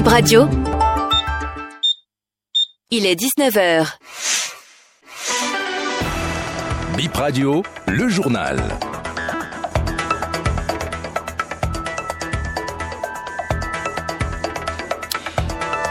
Bip 0.00 0.08
Radio. 0.08 0.48
Il 2.90 3.04
est 3.04 3.20
19h. 3.20 3.86
Bip 6.96 7.14
Radio, 7.14 7.62
le 7.86 8.08
journal. 8.08 8.56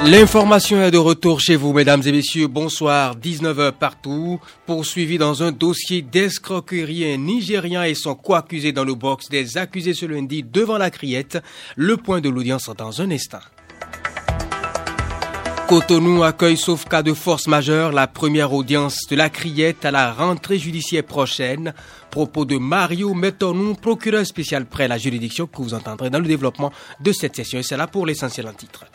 L'information 0.04 0.82
est 0.82 0.90
de 0.90 0.98
retour 0.98 1.40
chez 1.40 1.56
vous, 1.56 1.72
mesdames 1.72 2.02
et 2.04 2.12
messieurs. 2.12 2.48
Bonsoir, 2.48 3.16
19h 3.16 3.74
partout. 3.74 4.40
Poursuivi 4.66 5.20
dans 5.20 5.44
un 5.44 5.52
dossier 5.52 6.02
d'escroquerie, 6.02 7.14
un 7.14 7.18
Nigérian 7.18 7.84
et 7.84 7.94
son 7.94 8.16
co-accusé 8.16 8.72
dans 8.72 8.86
le 8.86 8.96
box 8.96 9.30
des 9.30 9.60
accusés 9.60 9.94
ce 9.94 10.08
lundi 10.08 10.42
devant 10.42 10.80
la 10.80 10.90
criette. 10.90 11.38
Le 11.76 11.96
point 11.96 12.22
de 12.22 12.30
l'audience 12.30 12.72
dans 12.76 13.04
un 13.04 13.12
instant. 13.12 13.42
Cotonou 15.70 16.24
accueille 16.24 16.58
sauf 16.58 16.86
cas 16.86 17.04
de 17.04 17.14
force 17.14 17.46
majeure 17.46 17.92
la 17.92 18.08
première 18.08 18.54
audience 18.54 19.06
de 19.08 19.16
la 19.16 19.30
criette 19.30 19.86
à 19.86 19.92
la 19.92 20.12
rentrée 20.12 20.58
judiciaire 20.58 21.04
prochaine. 21.04 21.76
Propos 22.10 22.44
de 22.44 22.58
Mario 22.58 23.14
Metonou, 23.14 23.76
procureur 23.76 24.26
spécial 24.26 24.66
près 24.66 24.88
la 24.88 24.98
juridiction 24.98 25.46
que 25.46 25.62
vous 25.62 25.76
entendrez 25.76 26.10
dans 26.10 26.18
le 26.18 26.26
développement 26.26 26.74
de 27.02 27.12
cette 27.12 27.36
session. 27.36 27.60
Et 27.60 27.64
c'est 27.64 27.78
là 27.78 27.86
pour 27.86 28.08
l'essentiel 28.08 28.48
en 28.48 28.54
titre. 28.54 28.86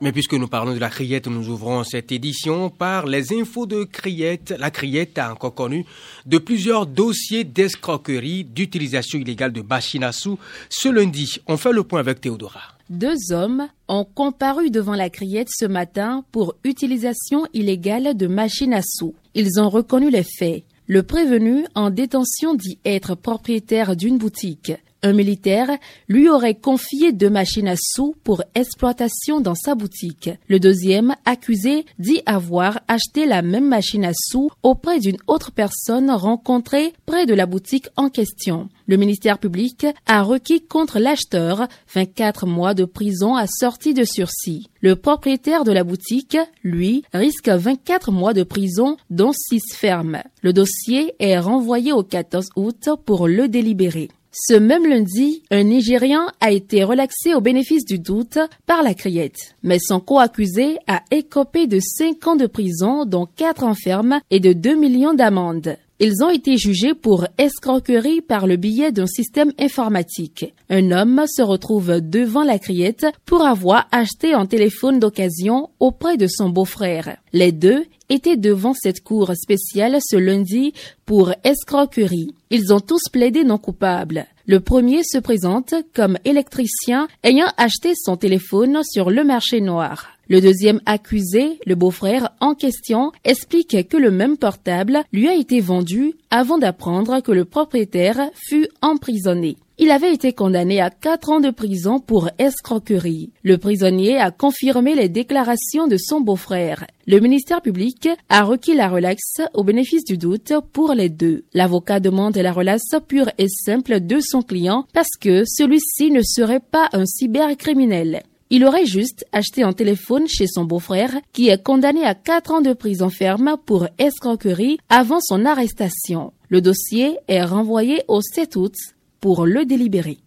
Mais 0.00 0.12
puisque 0.12 0.34
nous 0.34 0.46
parlons 0.46 0.74
de 0.74 0.78
la 0.78 0.90
criette, 0.90 1.26
nous 1.26 1.48
ouvrons 1.48 1.82
cette 1.82 2.12
édition 2.12 2.70
par 2.70 3.06
les 3.06 3.32
infos 3.32 3.66
de 3.66 3.82
criette. 3.82 4.54
La 4.58 4.70
criette 4.70 5.18
a 5.18 5.32
encore 5.32 5.54
connu 5.54 5.84
de 6.24 6.38
plusieurs 6.38 6.86
dossiers 6.86 7.42
d'escroquerie, 7.42 8.44
d'utilisation 8.44 9.18
illégale 9.18 9.52
de 9.52 9.62
machines 9.62 10.04
à 10.04 10.12
sous. 10.12 10.38
Ce 10.68 10.88
lundi, 10.88 11.40
on 11.48 11.56
fait 11.56 11.72
le 11.72 11.82
point 11.82 12.00
avec 12.00 12.20
Théodora. 12.20 12.60
Deux 12.90 13.32
hommes 13.32 13.66
ont 13.88 14.04
comparu 14.04 14.70
devant 14.70 14.94
la 14.94 15.10
criette 15.10 15.48
ce 15.50 15.66
matin 15.66 16.24
pour 16.30 16.54
utilisation 16.64 17.46
illégale 17.52 18.16
de 18.16 18.26
machines 18.28 18.74
à 18.74 18.82
sous. 18.82 19.14
Ils 19.34 19.60
ont 19.60 19.68
reconnu 19.68 20.10
les 20.10 20.24
faits. 20.24 20.64
Le 20.86 21.02
prévenu 21.02 21.66
en 21.74 21.90
détention 21.90 22.54
dit 22.54 22.78
être 22.84 23.14
propriétaire 23.14 23.94
d'une 23.94 24.16
boutique. 24.16 24.72
Un 25.02 25.12
militaire 25.12 25.70
lui 26.08 26.28
aurait 26.28 26.56
confié 26.56 27.12
deux 27.12 27.30
machines 27.30 27.68
à 27.68 27.76
sous 27.76 28.16
pour 28.24 28.42
exploitation 28.56 29.40
dans 29.40 29.54
sa 29.54 29.76
boutique. 29.76 30.30
Le 30.48 30.58
deuxième, 30.58 31.14
accusé, 31.24 31.86
dit 32.00 32.20
avoir 32.26 32.80
acheté 32.88 33.24
la 33.24 33.42
même 33.42 33.68
machine 33.68 34.04
à 34.04 34.12
sous 34.12 34.50
auprès 34.64 34.98
d'une 34.98 35.18
autre 35.28 35.52
personne 35.52 36.10
rencontrée 36.10 36.94
près 37.06 37.26
de 37.26 37.34
la 37.34 37.46
boutique 37.46 37.88
en 37.96 38.08
question. 38.08 38.68
Le 38.88 38.96
ministère 38.96 39.38
public 39.38 39.86
a 40.06 40.22
requis 40.22 40.62
contre 40.62 40.98
l'acheteur 40.98 41.68
24 41.94 42.46
mois 42.46 42.74
de 42.74 42.84
prison 42.84 43.36
à 43.36 43.46
sortie 43.46 43.94
de 43.94 44.04
sursis. 44.04 44.68
Le 44.80 44.96
propriétaire 44.96 45.62
de 45.62 45.72
la 45.72 45.84
boutique, 45.84 46.38
lui, 46.64 47.04
risque 47.12 47.48
24 47.48 48.10
mois 48.10 48.32
de 48.32 48.42
prison, 48.42 48.96
dont 49.10 49.32
6 49.32 49.60
fermes. 49.74 50.22
Le 50.42 50.52
dossier 50.52 51.14
est 51.20 51.38
renvoyé 51.38 51.92
au 51.92 52.02
14 52.02 52.48
août 52.56 52.88
pour 53.04 53.28
le 53.28 53.46
délibérer. 53.46 54.08
Ce 54.30 54.54
même 54.54 54.86
lundi, 54.86 55.42
un 55.50 55.64
Nigérian 55.64 56.26
a 56.40 56.50
été 56.50 56.84
relaxé 56.84 57.34
au 57.34 57.40
bénéfice 57.40 57.84
du 57.84 57.98
doute 57.98 58.38
par 58.66 58.82
la 58.82 58.94
criette. 58.94 59.56
Mais 59.62 59.78
son 59.78 60.00
co-accusé 60.00 60.78
a 60.86 61.02
écopé 61.10 61.66
de 61.66 61.80
5 61.80 62.26
ans 62.26 62.36
de 62.36 62.46
prison, 62.46 63.06
dont 63.06 63.26
4 63.36 63.64
enfermes 63.64 64.20
et 64.30 64.40
de 64.40 64.52
2 64.52 64.76
millions 64.76 65.14
d'amendes. 65.14 65.76
Ils 66.00 66.22
ont 66.22 66.30
été 66.30 66.56
jugés 66.56 66.94
pour 66.94 67.26
escroquerie 67.38 68.20
par 68.20 68.46
le 68.46 68.54
biais 68.54 68.92
d'un 68.92 69.08
système 69.08 69.52
informatique. 69.58 70.54
Un 70.70 70.92
homme 70.92 71.24
se 71.26 71.42
retrouve 71.42 72.00
devant 72.00 72.44
la 72.44 72.60
criette 72.60 73.04
pour 73.26 73.42
avoir 73.42 73.88
acheté 73.90 74.32
un 74.32 74.46
téléphone 74.46 75.00
d'occasion 75.00 75.70
auprès 75.80 76.16
de 76.16 76.28
son 76.28 76.50
beau-frère. 76.50 77.16
Les 77.32 77.50
deux 77.50 77.84
étaient 78.08 78.36
devant 78.36 78.74
cette 78.74 79.02
cour 79.02 79.32
spéciale 79.34 79.98
ce 80.00 80.16
lundi 80.16 80.72
pour 81.04 81.32
escroquerie. 81.42 82.32
Ils 82.50 82.72
ont 82.72 82.80
tous 82.80 83.02
plaidé 83.10 83.42
non 83.42 83.58
coupables. 83.58 84.26
Le 84.50 84.60
premier 84.60 85.02
se 85.04 85.18
présente 85.18 85.74
comme 85.94 86.16
électricien 86.24 87.06
ayant 87.22 87.52
acheté 87.58 87.92
son 87.94 88.16
téléphone 88.16 88.80
sur 88.82 89.10
le 89.10 89.22
marché 89.22 89.60
noir. 89.60 90.08
Le 90.30 90.40
deuxième 90.40 90.80
accusé, 90.86 91.60
le 91.66 91.74
beau-frère 91.74 92.30
en 92.40 92.54
question, 92.54 93.12
explique 93.24 93.86
que 93.90 93.98
le 93.98 94.10
même 94.10 94.38
portable 94.38 95.02
lui 95.12 95.28
a 95.28 95.34
été 95.34 95.60
vendu 95.60 96.14
avant 96.30 96.56
d'apprendre 96.56 97.20
que 97.20 97.30
le 97.30 97.44
propriétaire 97.44 98.30
fut 98.48 98.68
emprisonné. 98.80 99.58
Il 99.80 99.92
avait 99.92 100.12
été 100.12 100.32
condamné 100.32 100.80
à 100.80 100.90
quatre 100.90 101.30
ans 101.30 101.38
de 101.38 101.50
prison 101.50 102.00
pour 102.00 102.30
escroquerie. 102.38 103.30
Le 103.44 103.58
prisonnier 103.58 104.18
a 104.18 104.32
confirmé 104.32 104.96
les 104.96 105.08
déclarations 105.08 105.86
de 105.86 105.96
son 105.96 106.20
beau-frère. 106.20 106.84
Le 107.06 107.20
ministère 107.20 107.62
public 107.62 108.08
a 108.28 108.42
requis 108.42 108.74
la 108.74 108.88
relaxe 108.88 109.40
au 109.54 109.62
bénéfice 109.62 110.02
du 110.02 110.18
doute 110.18 110.52
pour 110.72 110.94
les 110.94 111.08
deux. 111.08 111.44
L'avocat 111.54 112.00
demande 112.00 112.36
la 112.36 112.50
relaxe 112.50 112.90
pure 113.06 113.30
et 113.38 113.46
simple 113.48 114.00
de 114.00 114.18
son 114.20 114.42
client 114.42 114.84
parce 114.92 115.16
que 115.20 115.44
celui-ci 115.46 116.10
ne 116.10 116.22
serait 116.22 116.58
pas 116.58 116.88
un 116.92 117.06
cybercriminel. 117.06 118.24
Il 118.50 118.64
aurait 118.64 118.86
juste 118.86 119.26
acheté 119.30 119.62
un 119.62 119.74
téléphone 119.74 120.26
chez 120.26 120.48
son 120.48 120.64
beau-frère 120.64 121.14
qui 121.32 121.50
est 121.50 121.62
condamné 121.62 122.02
à 122.02 122.16
4 122.16 122.50
ans 122.50 122.60
de 122.62 122.72
prison 122.72 123.10
ferme 123.10 123.56
pour 123.64 123.86
escroquerie 123.98 124.78
avant 124.88 125.20
son 125.20 125.44
arrestation. 125.44 126.32
Le 126.48 126.60
dossier 126.60 127.18
est 127.28 127.44
renvoyé 127.44 128.02
au 128.08 128.22
7 128.22 128.56
août 128.56 128.74
pour 129.20 129.46
le 129.46 129.64
délibérer. 129.64 130.18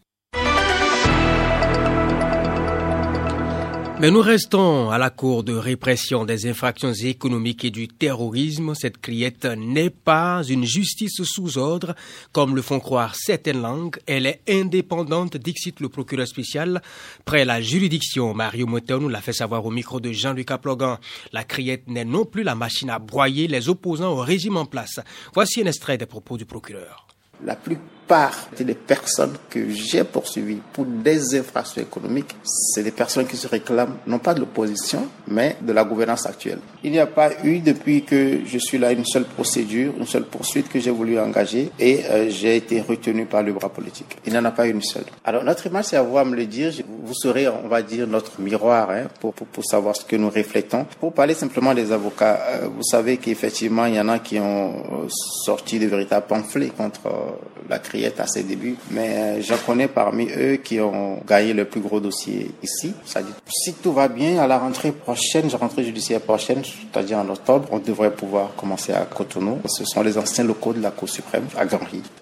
Mais 4.02 4.10
nous 4.10 4.22
restons 4.22 4.90
à 4.90 4.98
la 4.98 5.12
Cour 5.12 5.44
de 5.44 5.54
répression 5.54 6.26
des 6.26 6.50
infractions 6.50 6.92
économiques 6.92 7.64
et 7.66 7.70
du 7.70 7.88
terrorisme. 7.88 8.74
Cette 8.74 8.98
criette 8.98 9.46
n'est 9.46 9.92
pas 9.92 10.42
une 10.44 10.66
justice 10.66 11.22
sous 11.22 11.60
ordre, 11.60 11.94
comme 12.32 12.56
le 12.56 12.64
font 12.64 12.80
croire 12.80 13.14
certaines 13.14 13.62
langues. 13.62 13.98
Elle 14.08 14.26
est 14.26 14.42
indépendante, 14.50 15.38
dixit 15.38 15.80
le 15.80 15.88
procureur 15.88 16.26
spécial. 16.26 16.82
Près 17.26 17.46
la 17.46 17.62
juridiction, 17.62 18.34
Mario 18.34 18.66
Moton 18.66 19.02
nous 19.02 19.10
l'a 19.10 19.22
fait 19.22 19.34
savoir 19.34 19.64
au 19.68 19.70
micro 19.70 20.00
de 20.00 20.12
Jean-Luc 20.12 20.50
Aplogan. 20.50 20.98
La 21.32 21.44
criette 21.44 21.88
n'est 21.88 22.04
non 22.04 22.26
plus 22.26 22.42
la 22.42 22.56
machine 22.56 22.90
à 22.90 22.98
broyer 22.98 23.48
les 23.48 23.70
opposants 23.70 24.14
au 24.14 24.22
régime 24.22 24.58
en 24.58 24.66
place. 24.66 25.00
Voici 25.36 25.62
un 25.62 25.68
extrait 25.68 26.00
des 26.00 26.08
propos 26.08 26.38
du 26.38 26.46
procureur. 26.48 27.06
La 27.46 27.56
plupart 28.12 28.50
des 28.60 28.74
personnes 28.74 29.36
que 29.50 29.70
j'ai 29.70 30.04
poursuivies 30.04 30.60
pour 30.74 30.86
des 30.86 31.40
infractions 31.40 31.82
économiques, 31.82 32.36
c'est 32.44 32.84
des 32.84 32.92
personnes 32.92 33.26
qui 33.26 33.38
se 33.38 33.48
réclament 33.48 33.96
non 34.06 34.20
pas 34.20 34.34
de 34.34 34.42
l'opposition, 34.42 35.08
mais 35.28 35.56
de 35.62 35.72
la 35.72 35.84
gouvernance 35.84 36.26
actuelle. 36.26 36.60
Il 36.84 36.92
n'y 36.92 37.00
a 37.00 37.08
pas 37.08 37.30
eu 37.44 37.60
depuis 37.60 38.04
que 38.04 38.40
je 38.46 38.58
suis 38.58 38.78
là 38.78 38.92
une 38.92 39.06
seule 39.06 39.24
procédure, 39.24 39.94
une 39.98 40.06
seule 40.06 40.26
poursuite 40.26 40.68
que 40.68 40.80
j'ai 40.80 40.92
voulu 40.92 41.20
engager 41.20 41.72
et 41.80 42.02
euh, 42.10 42.30
j'ai 42.30 42.58
été 42.58 42.82
retenu 42.82 43.26
par 43.26 43.44
le 43.44 43.54
bras 43.54 43.70
politique. 43.70 44.18
Il 44.26 44.34
n'y 44.34 44.40
en 44.40 44.46
a 44.46 44.52
pas 44.52 44.68
une 44.68 44.82
seule. 44.82 45.06
Alors 45.24 45.44
notre 45.44 45.68
image, 45.68 45.86
c'est 45.86 45.98
à 45.98 46.04
vous 46.04 46.18
à 46.18 46.26
me 46.26 46.36
le 46.36 46.46
dire. 46.46 46.74
Vous 47.04 47.14
serez, 47.14 47.48
on 47.48 47.68
va 47.68 47.82
dire, 47.82 48.08
notre 48.08 48.42
miroir 48.42 48.90
hein, 48.92 49.04
pour, 49.20 49.34
pour, 49.34 49.48
pour, 49.48 49.64
savoir 49.64 49.96
ce 49.96 50.04
que 50.04 50.18
nous 50.18 50.30
reflétons. 50.30 50.86
Pour 51.00 51.14
parler 51.14 51.34
simplement 51.34 51.74
des 51.74 51.92
avocats, 51.92 52.40
euh, 52.50 52.68
vous 52.76 52.84
savez 52.84 53.18
qu'effectivement, 53.18 53.86
il 53.86 53.96
y 53.96 54.00
en 54.00 54.10
a 54.10 54.20
qui 54.20 54.40
ont 54.40 54.74
euh, 54.74 55.08
sorti 55.46 55.80
de 55.80 55.88
véritables 55.88 56.28
pamphlets 56.28 56.72
contre 56.76 57.02
la 57.70 57.80
à 58.18 58.28
ses 58.28 58.44
débuts, 58.44 58.78
mais 58.90 59.42
je 59.42 59.54
connais 59.66 59.88
parmi 59.88 60.28
eux 60.38 60.56
qui 60.56 60.80
ont 60.80 61.20
gagné 61.28 61.54
le 61.54 61.66
plus 61.66 61.82
gros 61.82 62.00
dossier 62.00 62.52
ici. 62.64 62.94
Si 63.48 63.74
tout 63.74 63.92
va 63.94 64.08
bien, 64.08 64.40
à 64.40 64.48
la 64.48 64.58
rentrée 64.58 64.92
prochaine, 64.92 65.50
la 65.52 65.58
rentrée 65.58 65.84
judiciaire 65.84 66.22
prochaine, 66.22 66.64
c'est-à-dire 66.64 67.20
en 67.20 67.30
octobre, 67.30 67.68
on 67.72 67.80
devrait 67.80 68.12
pouvoir 68.12 68.56
commencer 68.56 68.94
à 68.94 69.02
Cotonou. 69.06 69.60
Ce 69.68 69.84
sont 69.86 70.02
les 70.02 70.18
anciens 70.18 70.44
locaux 70.44 70.74
de 70.74 70.82
la 70.82 70.92
Cour 70.92 71.10
suprême 71.10 71.46
à 71.58 71.66
Grand-Rive. 71.66 72.21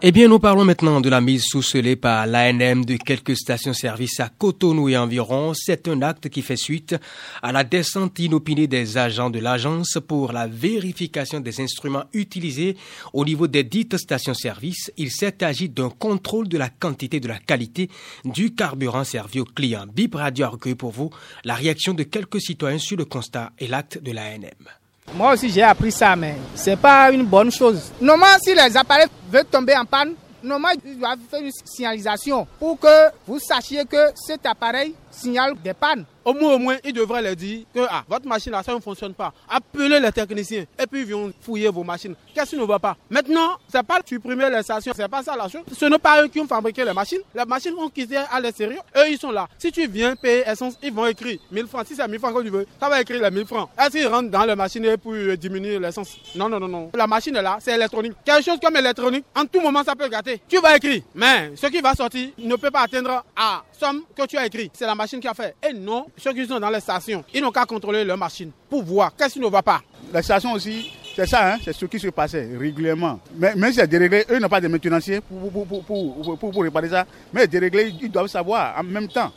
Eh 0.00 0.12
bien, 0.12 0.28
nous 0.28 0.38
parlons 0.38 0.64
maintenant 0.64 1.00
de 1.00 1.08
la 1.08 1.20
mise 1.20 1.42
sous 1.42 1.60
scellé 1.60 1.96
par 1.96 2.24
l'ANM 2.28 2.84
de 2.84 2.94
quelques 2.94 3.36
stations-service 3.36 4.20
à 4.20 4.28
Cotonou 4.28 4.88
et 4.88 4.96
environ. 4.96 5.54
C'est 5.54 5.88
un 5.88 6.02
acte 6.02 6.28
qui 6.28 6.40
fait 6.40 6.54
suite 6.56 6.94
à 7.42 7.50
la 7.50 7.64
descente 7.64 8.16
inopinée 8.20 8.68
des 8.68 8.96
agents 8.96 9.28
de 9.28 9.40
l'agence 9.40 9.98
pour 10.06 10.30
la 10.30 10.46
vérification 10.46 11.40
des 11.40 11.60
instruments 11.60 12.04
utilisés 12.12 12.76
au 13.12 13.24
niveau 13.24 13.48
des 13.48 13.64
dites 13.64 13.96
stations-service. 13.96 14.92
Il 14.98 15.10
agi 15.40 15.68
d'un 15.68 15.90
contrôle 15.90 16.46
de 16.46 16.58
la 16.58 16.68
quantité 16.68 17.16
et 17.16 17.20
de 17.20 17.26
la 17.26 17.40
qualité 17.40 17.90
du 18.24 18.54
carburant 18.54 19.02
servi 19.02 19.40
aux 19.40 19.46
clients. 19.46 19.86
Bip 19.92 20.14
Radio 20.14 20.44
a 20.44 20.48
recueilli 20.50 20.76
pour 20.76 20.92
vous 20.92 21.10
la 21.42 21.56
réaction 21.56 21.92
de 21.92 22.04
quelques 22.04 22.40
citoyens 22.40 22.78
sur 22.78 22.96
le 22.96 23.04
constat 23.04 23.50
et 23.58 23.66
l'acte 23.66 24.00
de 24.00 24.12
l'ANM. 24.12 24.68
Moi 25.14 25.32
aussi 25.32 25.48
j'ai 25.50 25.62
appris 25.62 25.90
ça, 25.92 26.14
mais 26.16 26.36
c'est 26.54 26.76
pas 26.76 27.10
une 27.10 27.24
bonne 27.24 27.50
chose. 27.50 27.90
Normalement, 28.00 28.38
si 28.42 28.54
les 28.54 28.76
appareils 28.76 29.06
veulent 29.30 29.44
tomber 29.46 29.74
en 29.76 29.84
panne, 29.84 30.12
normalement, 30.42 30.80
ils 30.84 30.98
doivent 30.98 31.18
faire 31.30 31.40
une 31.40 31.50
signalisation 31.64 32.46
pour 32.58 32.78
que 32.78 33.08
vous 33.26 33.38
sachiez 33.38 33.84
que 33.84 34.12
cet 34.14 34.46
appareil, 34.46 34.94
signal 35.10 35.54
des 35.62 35.74
pannes. 35.74 36.04
Au 36.24 36.34
moins, 36.34 36.54
au 36.54 36.58
moins, 36.58 36.76
ils 36.84 36.92
devraient 36.92 37.22
leur 37.22 37.34
dire 37.34 37.64
que 37.74 37.80
ah, 37.88 38.04
votre 38.06 38.26
machine 38.26 38.52
là, 38.52 38.62
ça 38.62 38.74
ne 38.74 38.80
fonctionne 38.80 39.14
pas. 39.14 39.32
Appelez 39.48 39.98
les 39.98 40.12
techniciens 40.12 40.66
et 40.78 40.86
puis 40.86 41.00
ils 41.00 41.14
vont 41.14 41.32
fouiller 41.40 41.68
vos 41.68 41.82
machines. 41.82 42.14
Qu'est-ce 42.34 42.50
qui 42.50 42.56
ne 42.56 42.64
va 42.66 42.78
pas? 42.78 42.96
Maintenant, 43.08 43.56
c'est 43.66 43.82
pas 43.82 44.00
supprimer 44.04 44.50
les 44.50 44.62
stations, 44.62 44.92
c'est 44.94 45.08
pas 45.08 45.22
ça 45.22 45.34
la 45.36 45.48
chose. 45.48 45.62
Ce 45.72 45.84
n'est 45.86 45.98
pas 45.98 46.22
eux 46.22 46.28
qui 46.28 46.38
ont 46.40 46.46
fabriqué 46.46 46.84
les 46.84 46.92
machines. 46.92 47.20
Les 47.34 47.44
machines 47.46 47.72
ont 47.78 47.88
quitté 47.88 48.18
à 48.18 48.40
l'extérieur. 48.40 48.84
Eux, 48.94 49.08
ils 49.10 49.18
sont 49.18 49.30
là. 49.30 49.48
Si 49.58 49.72
tu 49.72 49.86
viens 49.86 50.16
payer 50.16 50.42
essence, 50.46 50.74
ils 50.82 50.92
vont 50.92 51.06
écrire 51.06 51.38
1000 51.50 51.66
francs. 51.66 51.86
Si 51.86 51.94
c'est 51.96 52.06
1000 52.06 52.18
francs 52.18 52.34
que 52.34 52.42
tu 52.42 52.50
veux, 52.50 52.66
ça 52.78 52.90
va 52.90 53.00
écrire 53.00 53.22
les 53.22 53.30
1000 53.30 53.46
francs. 53.46 53.70
Est-ce 53.78 53.90
qu'ils 53.90 54.06
rentrent 54.06 54.30
dans 54.30 54.44
la 54.44 54.54
machine 54.54 54.96
pour 54.98 55.14
diminuer 55.38 55.78
l'essence? 55.78 56.14
Non, 56.34 56.48
non, 56.50 56.60
non, 56.60 56.68
non. 56.68 56.90
La 56.94 57.06
machine 57.06 57.34
est 57.36 57.42
là, 57.42 57.56
c'est 57.60 57.74
électronique. 57.74 58.12
Quelque 58.24 58.44
chose 58.44 58.58
comme 58.62 58.76
électronique, 58.76 59.24
en 59.34 59.46
tout 59.46 59.62
moment, 59.62 59.82
ça 59.82 59.96
peut 59.96 60.08
gâter. 60.08 60.42
Tu 60.46 60.60
vas 60.60 60.76
écrire, 60.76 61.02
mais 61.14 61.52
ce 61.56 61.68
qui 61.68 61.80
va 61.80 61.94
sortir 61.94 62.28
ne 62.36 62.56
peut 62.56 62.70
pas 62.70 62.82
atteindre 62.82 63.24
à 63.34 63.62
somme 63.72 64.02
que 64.14 64.26
tu 64.26 64.36
as 64.36 64.44
écrit. 64.44 64.70
C'est 64.74 64.86
la 64.86 64.94
machine 64.98 65.20
qui 65.20 65.28
a 65.28 65.34
fait. 65.34 65.54
Et 65.66 65.72
non, 65.72 66.06
ceux 66.16 66.32
qui 66.34 66.46
sont 66.46 66.60
dans 66.60 66.68
les 66.68 66.80
stations, 66.80 67.24
ils 67.32 67.40
n'ont 67.40 67.50
qu'à 67.50 67.64
contrôler 67.64 68.04
leur 68.04 68.18
machine 68.18 68.50
pour 68.68 68.82
voir 68.82 69.14
qu'est-ce 69.16 69.34
qui 69.34 69.40
ne 69.40 69.46
va 69.46 69.62
pas. 69.62 69.80
La 70.12 70.22
station 70.22 70.52
aussi, 70.52 70.90
c'est 71.16 71.26
ça, 71.26 71.54
hein, 71.54 71.58
c'est 71.64 71.72
ce 71.72 71.86
qui 71.86 71.98
se 71.98 72.08
passait 72.08 72.48
régulièrement. 72.58 73.20
Mais 73.36 73.54
même 73.54 73.72
c'est 73.72 73.86
déréglé, 73.86 74.24
eux 74.30 74.38
n'ont 74.38 74.48
pas 74.48 74.60
de 74.60 74.68
maintenanciers 74.68 75.20
pour, 75.20 75.66
pour, 75.66 75.84
pour, 75.84 76.52
pour 76.52 76.62
réparer 76.62 76.90
ça. 76.90 77.06
Mais 77.32 77.46
déréglé, 77.46 77.94
ils 78.00 78.10
doivent 78.10 78.26
savoir 78.26 78.78
en 78.78 78.82
même 78.82 79.08
temps. 79.08 79.32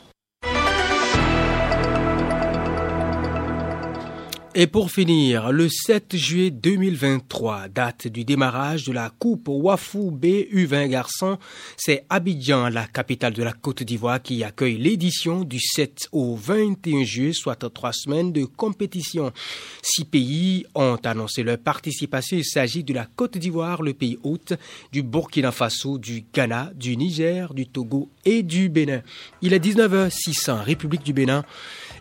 Et 4.54 4.66
pour 4.66 4.90
finir, 4.90 5.50
le 5.50 5.66
7 5.70 6.14
juillet 6.14 6.50
2023, 6.50 7.68
date 7.68 8.06
du 8.06 8.22
démarrage 8.22 8.84
de 8.84 8.92
la 8.92 9.08
Coupe 9.08 9.48
Wafou 9.48 10.10
B 10.10 10.26
U20 10.52 10.88
garçons, 10.90 11.38
c'est 11.78 12.04
Abidjan, 12.10 12.68
la 12.68 12.86
capitale 12.86 13.32
de 13.32 13.42
la 13.42 13.54
Côte 13.54 13.82
d'Ivoire, 13.82 14.20
qui 14.20 14.44
accueille 14.44 14.76
l'édition 14.76 15.44
du 15.44 15.58
7 15.58 16.08
au 16.12 16.36
21 16.36 17.02
juillet, 17.02 17.32
soit 17.32 17.56
trois 17.70 17.94
semaines 17.94 18.30
de 18.30 18.44
compétition. 18.44 19.32
Six 19.80 20.04
pays 20.04 20.66
ont 20.74 20.98
annoncé 21.02 21.42
leur 21.42 21.56
participation. 21.56 22.36
Il 22.36 22.44
s'agit 22.44 22.84
de 22.84 22.92
la 22.92 23.06
Côte 23.06 23.38
d'Ivoire, 23.38 23.80
le 23.80 23.94
pays 23.94 24.18
hôte, 24.22 24.52
du 24.92 25.02
Burkina 25.02 25.50
Faso, 25.50 25.96
du 25.96 26.26
Ghana, 26.34 26.72
du 26.74 26.98
Niger, 26.98 27.54
du 27.54 27.68
Togo 27.68 28.10
et 28.26 28.42
du 28.42 28.68
Bénin. 28.68 29.00
Il 29.40 29.54
est 29.54 29.64
19h06 29.64 30.50
République 30.50 31.04
du 31.04 31.14
Bénin. 31.14 31.42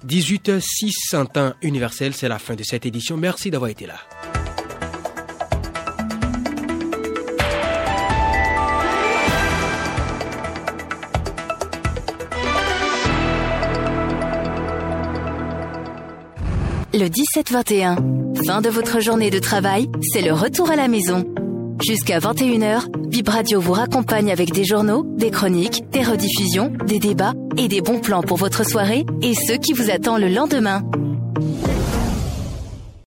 18 0.03 0.59
601 0.59 1.55
universel, 1.61 2.13
c'est 2.13 2.27
la 2.27 2.39
fin 2.39 2.55
de 2.55 2.63
cette 2.63 2.85
édition. 2.85 3.17
Merci 3.17 3.51
d'avoir 3.51 3.69
été 3.69 3.85
là. 3.85 3.95
Le 16.93 17.07
17-21, 17.07 18.45
fin 18.45 18.61
de 18.61 18.69
votre 18.69 18.99
journée 18.99 19.29
de 19.29 19.39
travail, 19.39 19.89
c'est 20.01 20.21
le 20.21 20.33
retour 20.33 20.69
à 20.69 20.75
la 20.75 20.87
maison. 20.87 21.25
Jusqu'à 21.81 22.19
21h, 22.19 22.91
Bip 23.07 23.29
Radio 23.29 23.59
vous 23.59 23.71
raccompagne 23.71 24.31
avec 24.31 24.51
des 24.51 24.65
journaux, 24.65 25.05
des 25.15 25.31
chroniques, 25.31 25.89
des 25.89 26.03
rediffusions, 26.03 26.71
des 26.85 26.99
débats 26.99 27.33
et 27.57 27.67
des 27.67 27.81
bons 27.81 27.99
plans 27.99 28.21
pour 28.21 28.37
votre 28.37 28.65
soirée 28.65 29.05
et 29.21 29.33
ceux 29.33 29.57
qui 29.57 29.73
vous 29.73 29.89
attendent 29.91 30.21
le 30.21 30.29
lendemain. 30.29 30.83